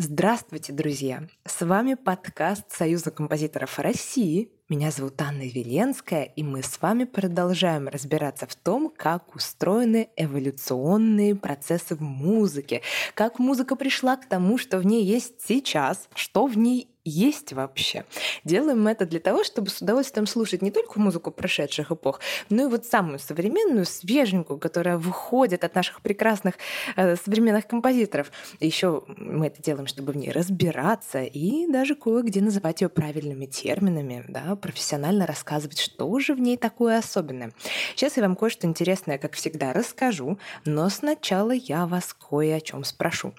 [0.00, 1.24] Здравствуйте, друзья!
[1.44, 4.52] С вами подкаст Союза композиторов России.
[4.68, 11.34] Меня зовут Анна Веленская, и мы с вами продолжаем разбираться в том, как устроены эволюционные
[11.34, 12.82] процессы в музыке,
[13.14, 18.04] как музыка пришла к тому, что в ней есть сейчас, что в ней есть вообще.
[18.44, 22.20] Делаем мы это для того, чтобы с удовольствием слушать не только музыку прошедших эпох,
[22.50, 26.54] но и вот самую современную, свеженькую, которая выходит от наших прекрасных
[26.96, 28.30] э, современных композиторов.
[28.60, 34.24] Еще мы это делаем, чтобы в ней разбираться и даже кое-где называть ее правильными терминами,
[34.28, 37.52] да, профессионально рассказывать, что же в ней такое особенное.
[37.94, 42.84] Сейчас я вам кое-что интересное, как всегда, расскажу, но сначала я вас кое о чем
[42.84, 43.32] спрошу.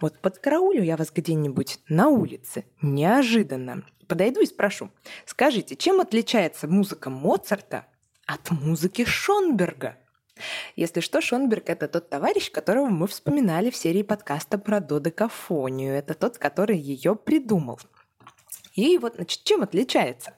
[0.00, 3.84] Вот под караулю я вас где-нибудь на улице, неожиданно.
[4.06, 4.90] Подойду и спрошу,
[5.26, 7.86] скажите, чем отличается музыка Моцарта
[8.26, 9.96] от музыки Шонберга?
[10.76, 15.94] Если что, Шонберг— это тот товарищ, которого мы вспоминали в серии подкаста про додекафонию.
[15.94, 17.80] Это тот, который ее придумал.
[18.74, 20.34] И вот, значит, чем отличается?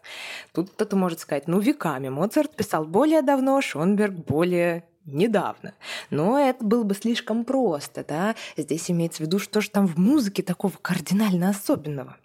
[0.53, 2.09] Тут кто-то может сказать, ну, веками.
[2.09, 5.75] Моцарт писал более давно, Шонберг более недавно.
[6.11, 8.35] Но это было бы слишком просто, да?
[8.57, 12.17] Здесь имеется в виду, что же там в музыке такого кардинально особенного.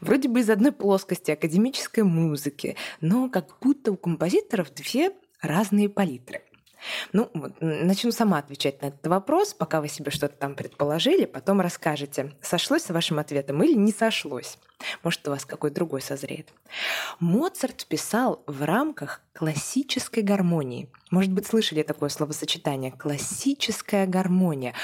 [0.00, 6.42] Вроде бы из одной плоскости академической музыки, но как будто у композиторов две разные палитры.
[7.12, 12.32] Ну, начну сама отвечать на этот вопрос, пока вы себе что-то там предположили, потом расскажете,
[12.40, 14.58] сошлось с вашим ответом или не сошлось.
[15.02, 16.48] Может, у вас какой другой созреет.
[17.18, 20.88] Моцарт писал в рамках классической гармонии.
[21.10, 24.74] Может быть, слышали такое словосочетание «классическая гармония».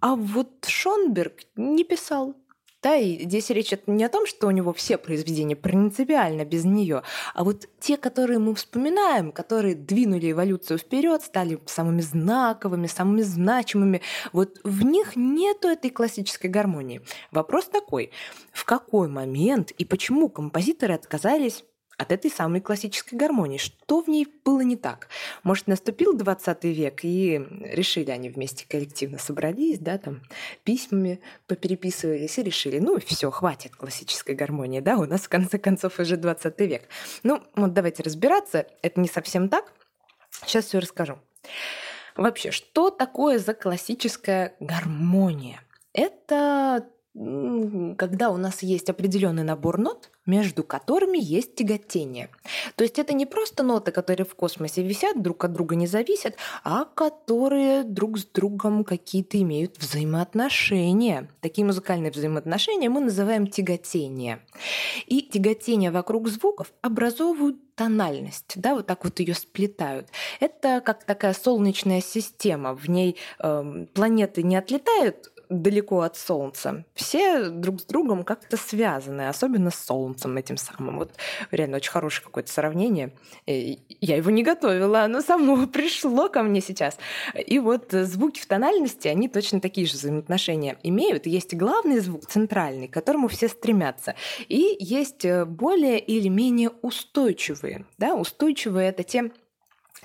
[0.00, 2.34] А вот Шонберг не писал
[2.82, 7.02] да, и здесь речь не о том, что у него все произведения принципиально без нее,
[7.34, 14.02] а вот те, которые мы вспоминаем, которые двинули эволюцию вперед, стали самыми знаковыми, самыми значимыми,
[14.32, 17.02] вот в них нету этой классической гармонии.
[17.32, 18.12] Вопрос такой,
[18.52, 21.64] в какой момент и почему композиторы отказались
[21.98, 23.58] от этой самой классической гармонии.
[23.58, 25.08] Что в ней было не так?
[25.42, 30.22] Может, наступил 20 век, и решили они вместе коллективно собрались, да, там
[30.62, 35.98] письмами попереписывались и решили, ну, все, хватит классической гармонии, да, у нас в конце концов
[35.98, 36.88] уже 20 век.
[37.24, 39.72] Ну, вот давайте разбираться, это не совсем так.
[40.46, 41.18] Сейчас все расскажу.
[42.16, 45.60] Вообще, что такое за классическая гармония?
[45.92, 46.86] Это
[47.96, 52.28] когда у нас есть определенный набор нот, между которыми есть тяготение.
[52.76, 56.36] То есть это не просто ноты, которые в космосе висят, друг от друга не зависят,
[56.62, 61.28] а которые друг с другом какие-то имеют взаимоотношения.
[61.40, 64.40] Такие музыкальные взаимоотношения мы называем тяготение.
[65.06, 70.08] И тяготение вокруг звуков образовывают тональность, да, вот так вот ее сплетают.
[70.40, 76.84] Это как такая солнечная система, в ней э, планеты не отлетают далеко от Солнца.
[76.94, 80.98] Все друг с другом как-то связаны, особенно с Солнцем этим самым.
[80.98, 81.12] Вот
[81.50, 83.12] реально очень хорошее какое-то сравнение.
[83.46, 86.98] Я его не готовила, оно само пришло ко мне сейчас.
[87.34, 91.26] И вот звуки в тональности, они точно такие же взаимоотношения имеют.
[91.26, 94.14] Есть главный звук, центральный, к которому все стремятся.
[94.48, 97.86] И есть более или менее устойчивые.
[97.98, 98.14] Да?
[98.14, 99.30] Устойчивые— это те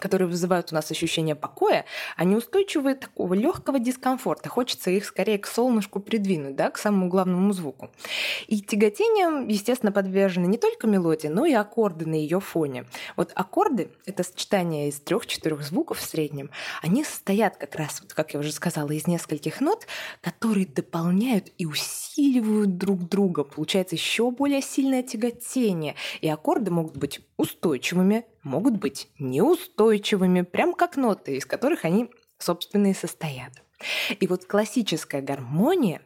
[0.03, 1.85] которые вызывают у нас ощущение покоя,
[2.17, 4.49] они устойчивые такого легкого дискомфорта.
[4.49, 7.89] Хочется их скорее к солнышку придвинуть, да, к самому главному звуку.
[8.47, 12.83] И тяготением, естественно, подвержены не только мелодия, но и аккорды на ее фоне.
[13.15, 16.49] Вот аккорды— это сочетание из трех-четырех звуков в среднем.
[16.81, 19.87] Они состоят как раз, вот, как я уже сказала, из нескольких нот,
[20.19, 23.45] которые дополняют и усиливают друг друга.
[23.45, 25.95] Получается еще более сильное тяготение.
[26.19, 32.87] И аккорды могут быть устойчивыми, могут быть неустойчивыми, прям как ноты, из которых они, собственно,
[32.87, 33.51] и состоят.
[34.19, 36.01] И вот классическая гармония,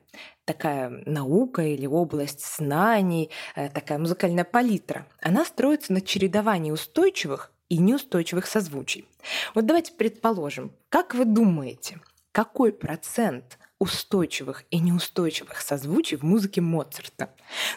[0.45, 7.77] такая наука или область знаний, э, такая музыкальная палитра, она строится на чередовании устойчивых и
[7.77, 9.07] неустойчивых созвучий.
[9.53, 11.99] Вот давайте предположим, как вы думаете,
[12.31, 17.29] какой процент устойчивых и неустойчивых созвучий в музыке Моцарта.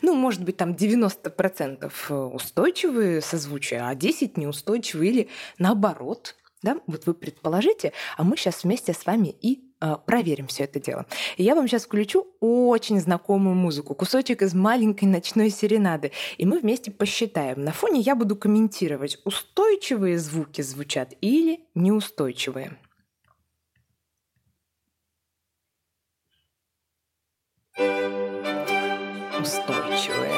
[0.02, 5.28] Ну, может быть, там 90% э, устойчивые созвучия, а 10 неустойчивые или
[5.58, 6.36] наоборот.
[6.62, 6.78] Да?
[6.86, 11.06] Вот вы предположите, а мы сейчас вместе с вами и э, проверим все это дело.
[11.36, 16.12] И я вам сейчас включу очень знакомую музыку, кусочек из маленькой ночной серенады.
[16.36, 17.64] И мы вместе посчитаем.
[17.64, 22.78] На фоне я буду комментировать, устойчивые звуки звучат или неустойчивые.
[29.40, 30.32] Устойчивые.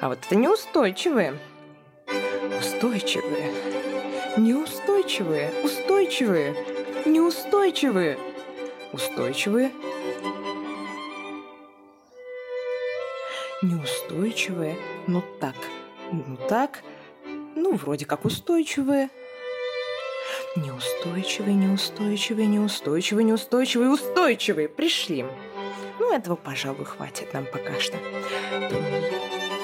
[0.00, 1.38] А вот это неустойчивые.
[2.58, 3.52] Устойчивые.
[4.36, 5.52] Неустойчивые.
[5.62, 6.54] Устойчивые.
[7.06, 8.18] Неустойчивые.
[8.92, 9.72] Устойчивые.
[13.62, 15.54] неустойчивые, но так,
[16.10, 16.82] ну так,
[17.54, 19.08] ну вроде как устойчивые.
[20.56, 24.68] Неустойчивые, неустойчивые, неустойчивые, неустойчивые, устойчивые.
[24.68, 25.24] Пришли.
[25.98, 27.96] Ну, этого, пожалуй, хватит нам пока что.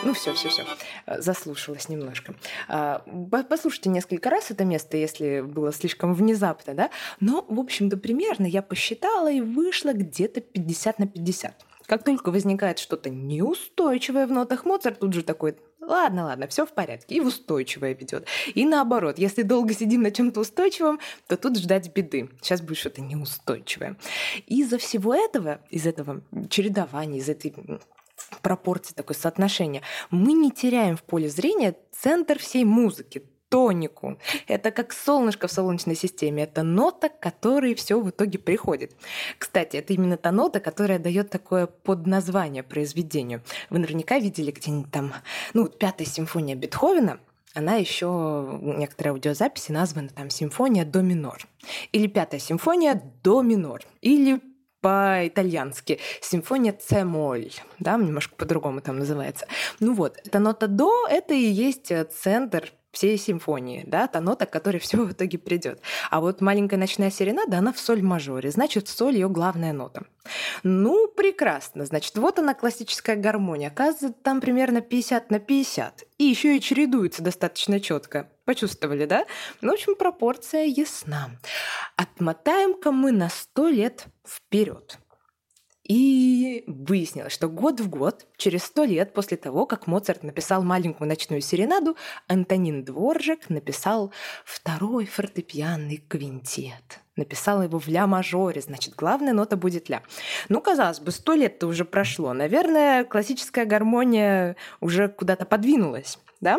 [0.04, 0.64] Ну все, все, все.
[1.06, 2.34] Заслушалась немножко.
[2.68, 3.04] А,
[3.48, 6.90] послушайте несколько раз это место, если было слишком внезапно, да?
[7.20, 11.64] Но, в общем-то, примерно я посчитала и вышла где-то 50 на 50.
[11.88, 16.72] Как только возникает что-то неустойчивое в нотах, Моцарт тут же такой, ладно, ладно, все в
[16.72, 18.26] порядке, и устойчивое ведет.
[18.54, 22.28] И наоборот, если долго сидим на чем-то устойчивом, то тут ждать беды.
[22.42, 23.96] Сейчас будет что-то неустойчивое.
[24.46, 26.20] Из-за всего этого, из этого
[26.50, 27.54] чередования, из этой
[28.42, 29.80] пропорции, такое соотношение,
[30.10, 34.18] мы не теряем в поле зрения центр всей музыки, тонику.
[34.46, 36.44] Это как солнышко в Солнечной системе.
[36.44, 38.92] Это нота, которой все в итоге приходит.
[39.38, 43.42] Кстати, это именно та нота, которая дает такое подназвание произведению.
[43.70, 45.12] Вы наверняка видели где-нибудь там,
[45.54, 47.18] ну, пятая симфония Бетховена,
[47.54, 51.38] она еще некоторые аудиозаписи названа там симфония до минор.
[51.92, 53.82] Или пятая симфония до минор.
[54.00, 54.40] Или
[54.80, 55.98] по-итальянски.
[56.20, 59.46] Симфония Цемоль, да, немножко по-другому там называется.
[59.80, 64.50] Ну вот, эта нота до— это и есть центр всей симфонии, да, та нота, к
[64.50, 65.80] которой все в итоге придет.
[66.10, 70.02] А вот маленькая ночная серенада, она в соль мажоре, значит, соль ее главная нота.
[70.62, 73.68] Ну, прекрасно, значит, вот она классическая гармония.
[73.68, 76.04] Оказывается, там примерно 50 на 50.
[76.18, 78.30] И еще и чередуется достаточно четко.
[78.44, 79.26] Почувствовали, да?
[79.60, 81.30] Ну, в общем, пропорция ясна.
[81.96, 84.98] Отмотаем-ка мы на 100 лет вперед.
[85.88, 91.08] И выяснилось, что год в год, через сто лет после того, как Моцарт написал маленькую
[91.08, 91.96] ночную серенаду,
[92.26, 94.12] Антонин Дворжик написал
[94.44, 97.00] второй фортепианный квинтет.
[97.16, 100.02] Написал его в ля-мажоре, значит, главная нота будет ля.
[100.50, 102.34] Ну, казалось бы, сто лет-то уже прошло.
[102.34, 106.58] Наверное, классическая гармония уже куда-то подвинулась, да?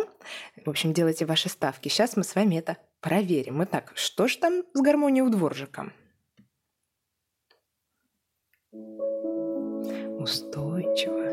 [0.66, 1.88] В общем, делайте ваши ставки.
[1.88, 3.64] Сейчас мы с вами это проверим.
[3.64, 5.94] Итак, что же там с гармонией у Дворжика?
[10.20, 11.24] Устойчиво.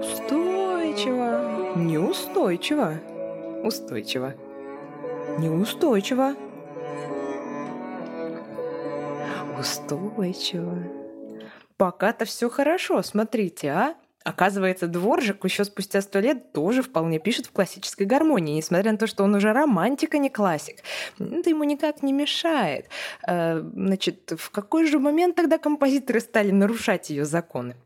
[0.00, 1.74] Устойчиво.
[1.76, 2.94] Неустойчиво.
[3.64, 4.32] Устойчиво.
[5.38, 6.36] Неустойчиво.
[9.58, 10.78] Устойчиво.
[11.76, 13.94] Пока-то все хорошо, смотрите, а?
[14.24, 19.06] Оказывается, Дворжик еще спустя сто лет тоже вполне пишет в классической гармонии, несмотря на то,
[19.06, 20.78] что он уже романтик, а не классик.
[21.18, 22.88] Это ему никак не мешает.
[23.28, 27.76] Э, значит, в какой же момент тогда композиторы стали нарушать ее законы?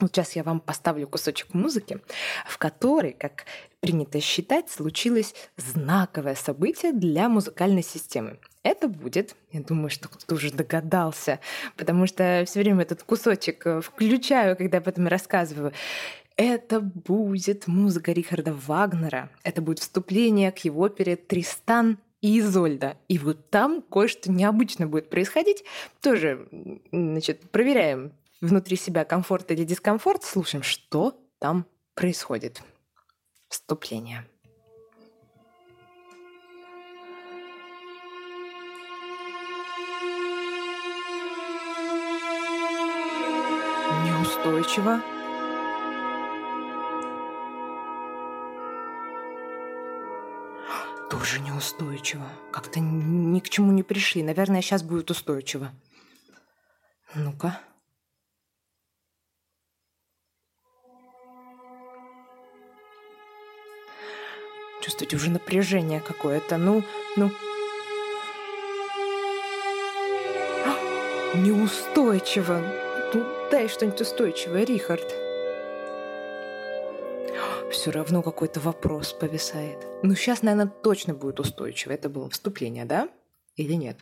[0.00, 2.00] Вот сейчас я вам поставлю кусочек музыки,
[2.46, 3.44] в которой, как
[3.80, 8.38] принято считать, случилось знаковое событие для музыкальной системы.
[8.64, 11.38] Это будет, я думаю, что кто-то уже догадался,
[11.76, 15.72] потому что все время этот кусочек э, включаю, когда об этом рассказываю.
[16.36, 19.30] Это будет музыка Рихарда Вагнера.
[19.44, 22.96] Это будет вступление к его опере «Тристан и Изольда.
[23.06, 25.62] И вот там кое-что необычно будет происходить.
[26.00, 26.48] Тоже,
[26.90, 28.12] значит, проверяем
[28.44, 32.62] внутри себя комфорт или дискомфорт, слушаем, что там происходит.
[33.48, 34.24] Вступление.
[44.04, 45.00] Неустойчиво.
[51.10, 52.26] Тоже неустойчиво.
[52.52, 54.22] Как-то ни к чему не пришли.
[54.22, 55.72] Наверное, сейчас будет устойчиво.
[57.14, 57.60] Ну-ка.
[64.94, 66.56] Чувствуете уже напряжение какое-то.
[66.56, 66.84] Ну,
[67.16, 67.32] ну.
[70.64, 72.62] А, неустойчиво.
[73.12, 75.12] Ну, дай что-нибудь устойчивое, Рихард.
[77.72, 79.84] Все равно какой-то вопрос повисает.
[80.04, 81.90] Ну, сейчас, наверное, точно будет устойчиво.
[81.90, 83.08] Это было вступление, да?
[83.56, 83.96] Или нет?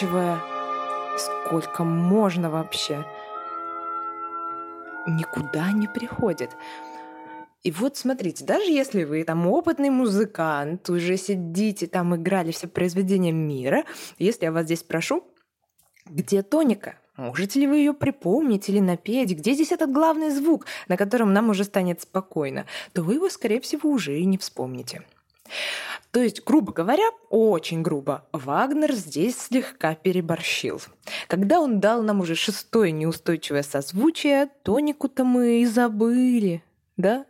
[0.00, 0.40] Неустойчивая.
[1.16, 3.04] Сколько можно вообще?
[5.06, 6.50] Никуда не приходит.
[7.62, 13.32] И вот смотрите, даже если вы там опытный музыкант, уже сидите там, играли все произведения
[13.32, 13.84] мира,
[14.18, 15.24] если я вас здесь прошу,
[16.06, 16.94] где тоника?
[17.16, 19.36] Можете ли вы ее припомнить или напеть?
[19.36, 22.64] Где здесь этот главный звук, на котором нам уже станет спокойно?
[22.94, 25.02] То вы его, скорее всего, уже и не вспомните.
[26.10, 30.80] То есть, грубо говоря, очень грубо, Вагнер здесь слегка переборщил.
[31.28, 36.64] Когда он дал нам уже шестое неустойчивое созвучие, тонику-то мы и забыли,
[36.96, 37.26] да?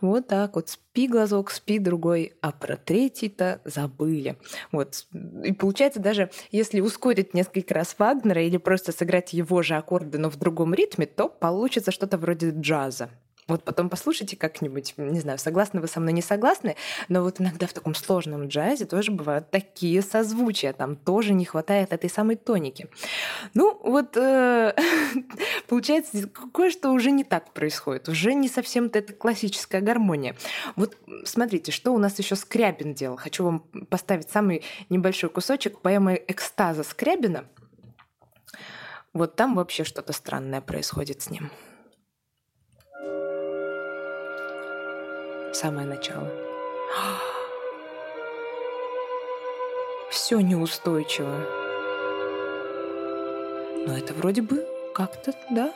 [0.00, 4.36] Вот так вот, спи глазок, спи другой, а про третий-то забыли.
[4.72, 5.06] Вот.
[5.44, 10.28] И получается даже, если ускорить несколько раз Вагнера или просто сыграть его же аккорды, но
[10.28, 13.10] в другом ритме, то получится что-то вроде джаза.
[13.48, 16.76] Вот потом послушайте как-нибудь, не знаю, согласны вы со мной, не согласны,
[17.08, 21.94] но вот иногда в таком сложном джазе тоже бывают такие созвучия, там тоже не хватает
[21.94, 22.88] этой самой тоники.
[23.54, 24.74] Ну, вот э,
[25.66, 30.36] получается, кое-что уже не так происходит, уже не совсем-то это классическая гармония.
[30.76, 33.16] Вот смотрите, что у нас еще Скрябин делал.
[33.16, 37.46] Хочу вам поставить самый небольшой кусочек поэмы «Экстаза» Скрябина.
[39.14, 41.50] Вот там вообще что-то странное происходит с ним.
[45.52, 46.28] Самое начало.
[50.10, 51.46] Все неустойчиво.
[53.86, 55.72] Но это вроде бы как-то, да?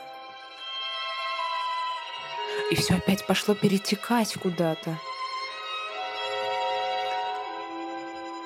[2.69, 4.99] И все опять пошло перетекать куда-то.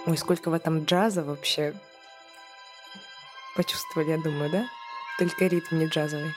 [0.05, 1.73] Ой, сколько в этом джаза вообще.
[3.55, 4.65] Почувствовали, я думаю, да?
[5.17, 6.33] Только ритм не джазовый.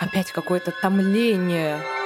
[0.00, 2.03] Опять какое-то томление.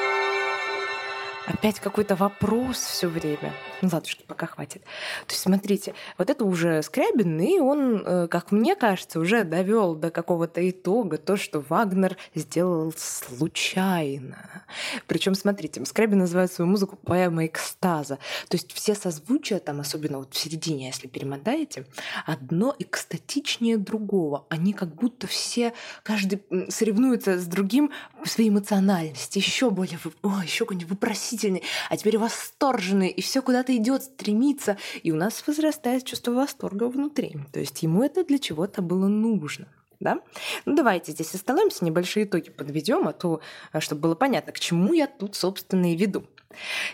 [1.49, 3.53] Опять какой-то вопрос все время.
[3.83, 4.83] Ну, ладушки, пока хватит.
[5.27, 9.95] То есть, смотрите, вот это уже Скрябин, и он, э, как мне кажется, уже довел
[9.95, 14.65] до какого-то итога то, что Вагнер сделал случайно.
[15.07, 18.19] Причем, смотрите, Скрябин называет свою музыку поэмой экстаза.
[18.49, 21.87] То есть все созвучия там, особенно вот в середине, если перемотаете,
[22.27, 24.47] одно экстатичнее другого.
[24.49, 27.91] Они как будто все, каждый соревнуется с другим
[28.25, 33.68] в своей эмоциональности, еще более, о, еще какой-нибудь вопросительный, а теперь восторженный, и все куда-то
[33.77, 37.37] идет, стремится, и у нас возрастает чувство восторга внутри.
[37.53, 39.69] То есть ему это для чего-то было нужно.
[40.01, 40.21] Да?
[40.65, 43.41] Ну, давайте здесь остановимся, небольшие итоги подведем, а то,
[43.73, 46.25] э, чтобы было понятно, к чему я тут, собственно, и веду.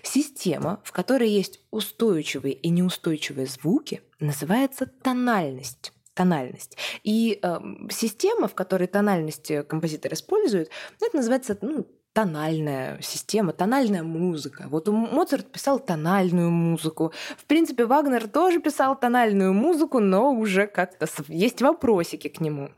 [0.03, 6.77] Система, в которой есть устойчивые и неустойчивые звуки, называется тональность тональность.
[7.03, 7.59] И э,
[7.91, 14.67] система, в которой тональность композитор использует, это называется ну, тональная система, тональная музыка.
[14.71, 17.13] Вот Моцарт писал тональную музыку.
[17.37, 22.71] В принципе, Вагнер тоже писал тональную музыку, но уже как-то есть вопросики к нему.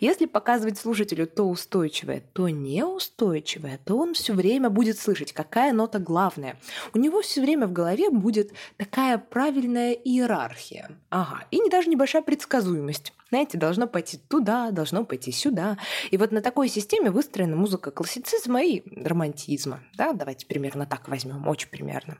[0.00, 5.98] Если показывать слушателю то устойчивое, то неустойчивое, то он все время будет слышать, какая нота
[5.98, 6.56] главная.
[6.94, 10.90] У него все время в голове будет такая правильная иерархия.
[11.10, 13.12] Ага, и даже небольшая предсказуемость.
[13.34, 15.76] Знаете, должно пойти туда, должно пойти сюда.
[16.12, 19.82] И вот на такой системе выстроена музыка классицизма и романтизма.
[19.96, 22.18] Да, давайте примерно так возьмем, очень примерно.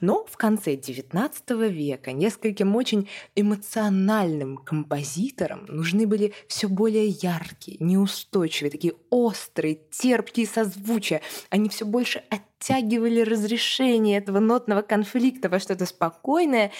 [0.00, 8.70] Но в конце XIX века нескольким очень эмоциональным композиторам нужны были все более яркие, неустойчивые,
[8.70, 11.22] такие острые, терпкие созвучия.
[11.50, 16.70] Они все больше оттягивали разрешение этого нотного конфликта во что-то спокойное.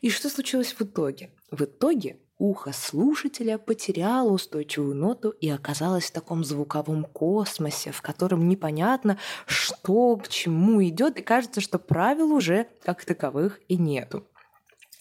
[0.00, 1.28] И что случилось в итоге?
[1.50, 8.48] В итоге ухо слушателя потеряло устойчивую ноту и оказалось в таком звуковом космосе, в котором
[8.48, 14.26] непонятно, что к чему идет, и кажется, что правил уже как таковых и нету.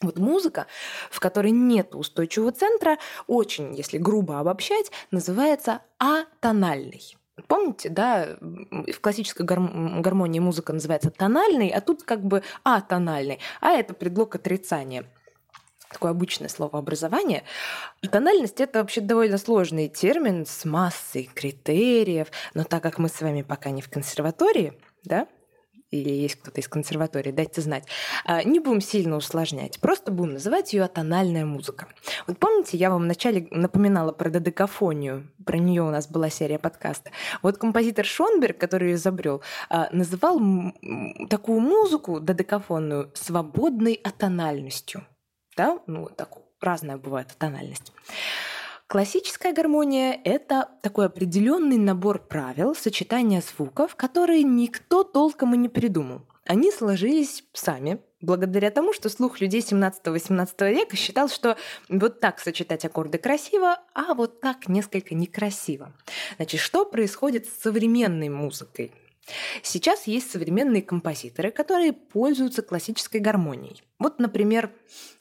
[0.02, 0.68] Вот музыка,
[1.10, 7.16] в которой нет устойчивого центра, очень, если грубо обобщать, называется атональной.
[7.48, 13.94] Помните, да, в классической гармонии музыка называется тональной, а тут как бы атональной, а это
[13.94, 15.06] предлог отрицания–
[15.92, 17.44] такое обычное слово образование.
[18.02, 23.22] И тональность— это вообще довольно сложный термин с массой критериев, но так как мы с
[23.22, 25.28] вами пока не в консерватории, да,
[25.92, 27.86] или есть кто-то из консерватории, дайте знать.
[28.26, 31.88] А, не будем сильно усложнять, просто будем называть ее тональная музыка.
[32.28, 37.12] Вот помните, я вам вначале напоминала про додекафонию, про нее у нас была серия подкаста.
[37.42, 40.40] Вот композитор Шонберг, который ее изобрел, а, называл
[41.30, 45.06] такую музыку додекафонную свободной атональностью
[45.60, 47.92] да, ну, так разная бывает тональность.
[48.88, 56.22] Классическая гармония— это такой определенный набор правил, сочетания звуков, которые никто толком и не придумал.
[56.46, 61.58] Они сложились сами, благодаря тому, что слух людей 17-18 века считал, что
[61.90, 65.92] вот так сочетать аккорды красиво, а вот так несколько некрасиво.
[66.38, 68.94] Значит, что происходит с современной музыкой?
[69.64, 73.82] Сейчас есть современные композиторы, которые пользуются классической гармонией.
[74.00, 74.72] Вот, например,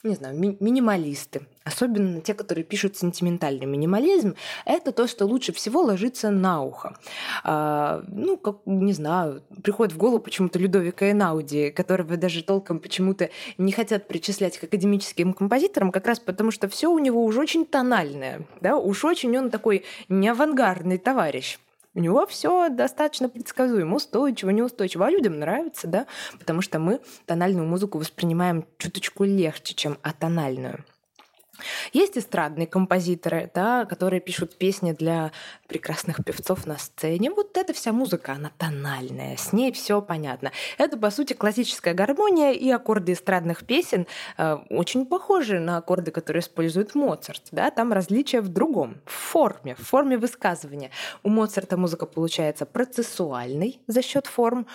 [0.03, 4.35] не знаю, ми- минималисты, особенно те, которые пишут сентиментальный минимализм,
[4.65, 6.97] это то, что лучше всего ложится на ухо.
[7.43, 13.29] А, ну, как, не знаю, приходит в голову почему-то Людовика Энауди, которого даже толком почему-то
[13.57, 17.65] не хотят причислять к академическим композиторам, как раз потому, что все у него уж очень
[17.65, 21.59] тональное, да, уж очень он такой не авангардный товарищ.
[21.95, 25.07] У него все достаточно предсказуемо, устойчиво, неустойчиво.
[25.07, 26.05] А людям нравится, да,
[26.37, 30.85] потому что мы тональную музыку воспринимаем чуточку легче, чем атональную.
[31.93, 35.31] Есть эстрадные композиторы, да, которые пишут песни для
[35.67, 37.31] прекрасных певцов на сцене.
[37.31, 40.51] Вот эта вся музыка, она тональная, с ней все понятно.
[40.77, 46.41] Это, по сути, классическая гармония, и аккорды эстрадных песен э, очень похожи на аккорды, которые
[46.41, 47.43] использует Моцарт.
[47.51, 47.69] Да?
[47.71, 50.91] Там различие в другом, в форме, в форме высказывания.
[51.23, 54.67] У Моцарта музыка получается процессуальной за счет форм,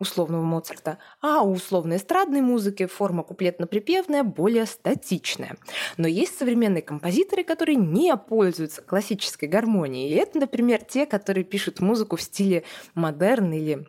[0.00, 5.56] условного Моцарта, а у условной эстрадной музыки форма куплетно-припевная более статичная.
[5.96, 10.10] Но есть современные композиторы, которые не пользуются классической гармонией.
[10.10, 12.64] И это, например, те, которые пишут музыку в стиле
[12.94, 13.86] модерн или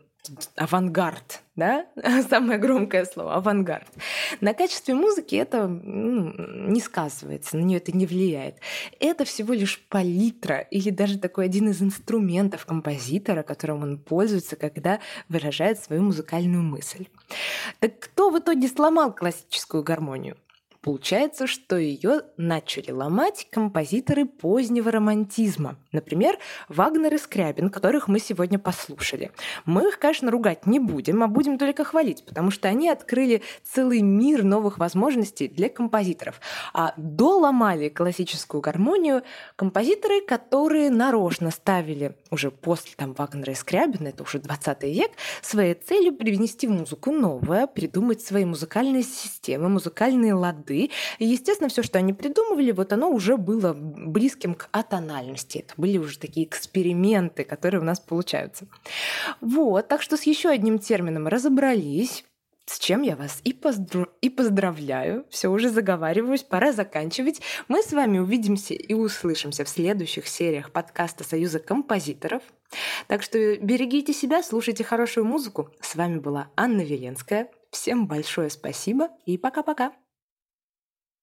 [0.56, 1.86] авангард, да,
[2.30, 3.88] самое громкое слово, авангард.
[4.40, 6.34] На качестве музыки это ну,
[6.70, 8.58] не сказывается, на нее это не влияет.
[9.00, 15.00] Это всего лишь палитра или даже такой один из инструментов композитора, которым он пользуется, когда
[15.28, 17.08] выражает свою музыкальную мысль.
[17.80, 20.38] Так кто в итоге сломал классическую гармонию?
[20.82, 25.78] Получается, что ее начали ломать композиторы позднего романтизма.
[25.92, 29.32] Например, Вагнер и Скрябин, которых мы сегодня послушали.
[29.66, 34.02] Мы их, конечно, ругать не будем, а будем только хвалить, потому что они открыли целый
[34.02, 36.42] мир новых возможностей для композиторов.
[36.74, 39.22] А доломали классическую гармонию
[39.56, 45.12] композиторы, которые нарочно ставили уже после там, Вагнера и Скрябина, это уже 20 век,
[45.44, 50.92] своей целью привнести в музыку новое, придумать свои музыкальные системы, музыкальные лады, цветы.
[51.20, 55.60] И, естественно, все, что они придумывали, вот оно уже было близким к атональности.
[55.60, 58.66] Это были уже такие эксперименты, которые у нас получаются.
[59.40, 62.24] Вот, так что с еще одним термином разобрались
[62.68, 64.10] с чем я вас и, поздр...
[64.22, 65.26] и поздравляю.
[65.30, 67.42] Все, уже заговариваюсь, пора заканчивать.
[67.68, 72.44] Мы с вами увидимся и услышимся в следующих сериях подкаста Союза композиторов.
[73.08, 75.70] Так что берегите себя, слушайте хорошую музыку.
[75.82, 77.50] С вами была Анна Веленская.
[77.72, 79.92] Всем большое спасибо и пока-пока.